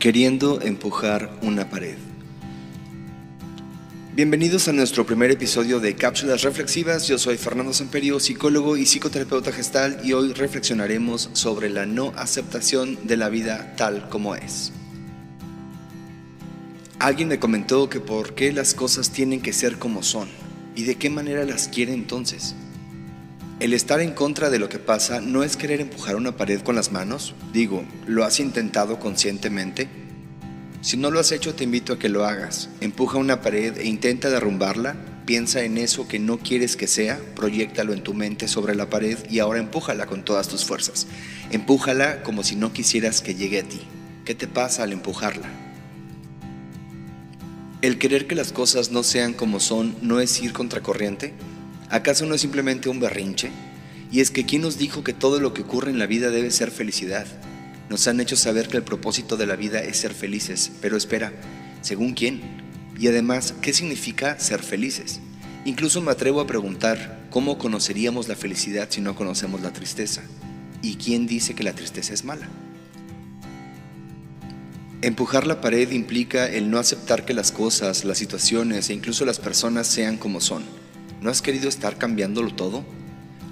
Queriendo 0.00 0.62
empujar 0.62 1.30
una 1.42 1.68
pared. 1.68 1.98
Bienvenidos 4.14 4.66
a 4.66 4.72
nuestro 4.72 5.04
primer 5.04 5.30
episodio 5.30 5.78
de 5.78 5.94
Cápsulas 5.94 6.40
Reflexivas. 6.40 7.06
Yo 7.06 7.18
soy 7.18 7.36
Fernando 7.36 7.74
Samperio, 7.74 8.18
psicólogo 8.18 8.78
y 8.78 8.86
psicoterapeuta 8.86 9.52
gestal, 9.52 10.00
y 10.02 10.14
hoy 10.14 10.32
reflexionaremos 10.32 11.28
sobre 11.34 11.68
la 11.68 11.84
no 11.84 12.14
aceptación 12.16 12.98
de 13.06 13.18
la 13.18 13.28
vida 13.28 13.74
tal 13.76 14.08
como 14.08 14.34
es. 14.34 14.72
Alguien 16.98 17.28
me 17.28 17.38
comentó 17.38 17.90
que 17.90 18.00
por 18.00 18.34
qué 18.34 18.54
las 18.54 18.72
cosas 18.72 19.10
tienen 19.10 19.42
que 19.42 19.52
ser 19.52 19.78
como 19.78 20.02
son 20.02 20.30
y 20.74 20.84
de 20.84 20.94
qué 20.94 21.10
manera 21.10 21.44
las 21.44 21.68
quiere 21.68 21.92
entonces. 21.92 22.54
El 23.60 23.74
estar 23.74 24.00
en 24.00 24.12
contra 24.12 24.48
de 24.48 24.58
lo 24.58 24.70
que 24.70 24.78
pasa 24.78 25.20
no 25.20 25.44
es 25.44 25.58
querer 25.58 25.82
empujar 25.82 26.16
una 26.16 26.34
pared 26.34 26.62
con 26.62 26.76
las 26.76 26.92
manos. 26.92 27.34
Digo, 27.52 27.84
¿lo 28.06 28.24
has 28.24 28.40
intentado 28.40 28.98
conscientemente? 28.98 29.86
Si 30.80 30.96
no 30.96 31.10
lo 31.10 31.20
has 31.20 31.30
hecho, 31.30 31.54
te 31.54 31.64
invito 31.64 31.92
a 31.92 31.98
que 31.98 32.08
lo 32.08 32.24
hagas. 32.24 32.70
Empuja 32.80 33.18
una 33.18 33.42
pared 33.42 33.76
e 33.76 33.84
intenta 33.84 34.30
derrumbarla. 34.30 34.96
Piensa 35.26 35.62
en 35.62 35.76
eso 35.76 36.08
que 36.08 36.18
no 36.18 36.38
quieres 36.38 36.74
que 36.74 36.86
sea, 36.86 37.20
proyectalo 37.36 37.92
en 37.92 38.02
tu 38.02 38.14
mente 38.14 38.48
sobre 38.48 38.74
la 38.74 38.88
pared 38.88 39.18
y 39.28 39.40
ahora 39.40 39.60
empújala 39.60 40.06
con 40.06 40.24
todas 40.24 40.48
tus 40.48 40.64
fuerzas. 40.64 41.06
Empújala 41.50 42.22
como 42.22 42.42
si 42.44 42.56
no 42.56 42.72
quisieras 42.72 43.20
que 43.20 43.34
llegue 43.34 43.60
a 43.60 43.64
ti. 43.64 43.82
¿Qué 44.24 44.34
te 44.34 44.48
pasa 44.48 44.84
al 44.84 44.92
empujarla? 44.94 45.50
¿El 47.82 47.98
querer 47.98 48.26
que 48.26 48.34
las 48.34 48.52
cosas 48.52 48.90
no 48.90 49.02
sean 49.02 49.34
como 49.34 49.60
son 49.60 49.96
no 50.00 50.18
es 50.18 50.40
ir 50.40 50.54
contracorriente? 50.54 51.34
¿Acaso 51.90 52.24
no 52.24 52.36
es 52.36 52.40
simplemente 52.40 52.88
un 52.88 53.00
berrinche? 53.00 53.50
Y 54.12 54.20
es 54.20 54.30
que 54.30 54.46
¿quién 54.46 54.62
nos 54.62 54.78
dijo 54.78 55.02
que 55.02 55.12
todo 55.12 55.40
lo 55.40 55.52
que 55.52 55.62
ocurre 55.62 55.90
en 55.90 55.98
la 55.98 56.06
vida 56.06 56.30
debe 56.30 56.52
ser 56.52 56.70
felicidad? 56.70 57.26
Nos 57.88 58.06
han 58.06 58.20
hecho 58.20 58.36
saber 58.36 58.68
que 58.68 58.76
el 58.76 58.84
propósito 58.84 59.36
de 59.36 59.46
la 59.46 59.56
vida 59.56 59.80
es 59.80 59.96
ser 59.96 60.14
felices, 60.14 60.70
pero 60.80 60.96
espera, 60.96 61.32
¿según 61.82 62.14
quién? 62.14 62.42
Y 62.96 63.08
además, 63.08 63.54
¿qué 63.60 63.72
significa 63.72 64.38
ser 64.38 64.62
felices? 64.62 65.18
Incluso 65.64 66.00
me 66.00 66.12
atrevo 66.12 66.40
a 66.40 66.46
preguntar, 66.46 67.26
¿cómo 67.28 67.58
conoceríamos 67.58 68.28
la 68.28 68.36
felicidad 68.36 68.86
si 68.88 69.00
no 69.00 69.16
conocemos 69.16 69.60
la 69.60 69.72
tristeza? 69.72 70.22
¿Y 70.82 70.94
quién 70.94 71.26
dice 71.26 71.56
que 71.56 71.64
la 71.64 71.72
tristeza 71.72 72.14
es 72.14 72.24
mala? 72.24 72.48
Empujar 75.02 75.48
la 75.48 75.60
pared 75.60 75.90
implica 75.90 76.46
el 76.46 76.70
no 76.70 76.78
aceptar 76.78 77.24
que 77.24 77.34
las 77.34 77.50
cosas, 77.50 78.04
las 78.04 78.18
situaciones 78.18 78.90
e 78.90 78.94
incluso 78.94 79.24
las 79.24 79.40
personas 79.40 79.88
sean 79.88 80.16
como 80.16 80.40
son 80.40 80.79
¿No 81.20 81.28
has 81.28 81.42
querido 81.42 81.68
estar 81.68 81.98
cambiándolo 81.98 82.54
todo? 82.54 82.82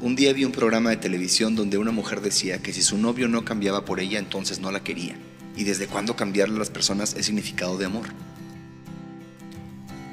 Un 0.00 0.14
día 0.14 0.32
vi 0.32 0.44
un 0.44 0.52
programa 0.52 0.90
de 0.90 0.98
televisión 0.98 1.56
donde 1.56 1.78
una 1.78 1.90
mujer 1.90 2.20
decía 2.20 2.58
que 2.58 2.72
si 2.72 2.80
su 2.80 2.96
novio 2.96 3.26
no 3.26 3.44
cambiaba 3.44 3.84
por 3.84 3.98
ella, 3.98 4.20
entonces 4.20 4.60
no 4.60 4.70
la 4.70 4.84
quería. 4.84 5.16
¿Y 5.56 5.64
desde 5.64 5.88
cuándo 5.88 6.14
cambiarle 6.14 6.54
a 6.54 6.58
las 6.60 6.70
personas 6.70 7.14
es 7.14 7.26
significado 7.26 7.76
de 7.76 7.86
amor? 7.86 8.06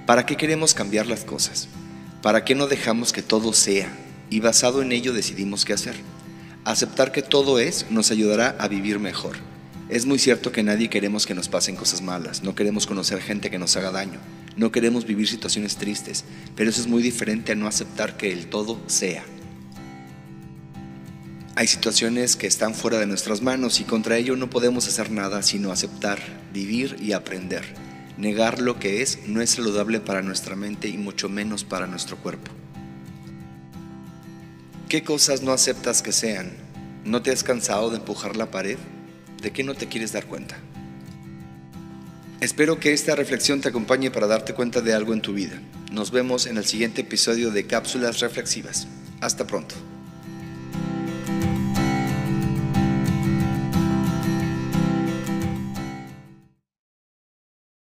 ¿Para 0.08 0.26
qué 0.26 0.36
queremos 0.36 0.74
cambiar 0.74 1.06
las 1.06 1.26
cosas? 1.26 1.68
¿Para 2.24 2.44
qué 2.44 2.56
no 2.56 2.66
dejamos 2.66 3.14
que 3.14 3.22
todo 3.22 3.54
sea? 3.54 3.96
Y 4.32 4.40
basado 4.40 4.82
en 4.82 4.92
ello 4.92 5.14
decidimos 5.14 5.64
qué 5.64 5.74
hacer. 5.74 5.96
Aceptar 6.66 7.12
que 7.12 7.22
todo 7.22 7.60
es 7.60 7.86
nos 7.92 8.10
ayudará 8.10 8.56
a 8.58 8.68
vivir 8.68 8.98
mejor. 8.98 9.36
Es 9.90 10.08
muy 10.08 10.18
cierto 10.18 10.52
que 10.52 10.64
nadie 10.64 10.90
queremos 10.90 11.28
que 11.28 11.36
nos 11.36 11.50
pasen 11.50 11.76
cosas 11.76 12.02
malas, 12.02 12.42
no 12.42 12.56
queremos 12.56 12.88
conocer 12.88 13.22
gente 13.22 13.52
que 13.52 13.60
nos 13.60 13.76
haga 13.76 13.92
daño, 13.92 14.20
no 14.56 14.72
queremos 14.72 15.06
vivir 15.06 15.28
situaciones 15.28 15.78
tristes, 15.78 16.26
pero 16.56 16.70
eso 16.70 16.82
es 16.82 16.88
muy 16.88 17.02
diferente 17.02 17.52
a 17.52 17.56
no 17.56 17.68
aceptar 17.68 18.18
que 18.18 18.32
el 18.32 18.48
todo 18.48 18.80
sea. 18.88 19.24
Hay 21.56 21.68
situaciones 21.68 22.36
que 22.36 22.48
están 22.48 22.74
fuera 22.74 22.98
de 22.98 23.06
nuestras 23.06 23.42
manos 23.42 23.80
y 23.80 23.84
contra 23.84 24.18
ello 24.18 24.36
no 24.36 24.50
podemos 24.50 24.88
hacer 24.88 25.12
nada 25.12 25.44
sino 25.44 25.72
aceptar, 25.72 26.20
vivir 26.52 26.98
y 27.00 27.12
aprender. 27.12 27.64
Negar 28.18 28.60
lo 28.60 28.80
que 28.80 29.02
es 29.02 29.28
no 29.28 29.42
es 29.42 29.52
saludable 29.52 30.00
para 30.00 30.22
nuestra 30.22 30.56
mente 30.56 30.88
y 30.88 30.98
mucho 30.98 31.30
menos 31.30 31.64
para 31.64 31.88
nuestro 31.88 32.18
cuerpo. 32.18 32.52
¿Qué 34.90 35.04
cosas 35.04 35.42
no 35.42 35.52
aceptas 35.52 36.02
que 36.02 36.12
sean? 36.12 36.52
¿No 37.06 37.22
te 37.22 37.32
has 37.32 37.44
cansado 37.44 37.90
de 37.90 37.98
empujar 37.98 38.36
la 38.36 38.52
pared? 38.52 38.78
¿De 39.42 39.52
qué 39.52 39.64
no 39.64 39.76
te 39.76 39.88
quieres 39.88 40.12
dar 40.12 40.26
cuenta? 40.26 40.58
Espero 42.44 42.78
que 42.78 42.92
esta 42.92 43.16
reflexión 43.16 43.62
te 43.62 43.70
acompañe 43.70 44.12
para 44.12 44.28
darte 44.28 44.54
cuenta 44.54 44.82
de 44.82 44.94
algo 44.94 45.14
en 45.14 45.22
tu 45.22 45.32
vida. 45.32 45.62
Nos 45.94 46.12
vemos 46.12 46.46
en 46.46 46.58
el 46.58 46.66
siguiente 46.66 47.00
episodio 47.00 47.52
de 47.52 47.68
Cápsulas 47.68 48.20
Reflexivas. 48.20 48.86
Hasta 49.22 49.48
pronto. 49.48 49.76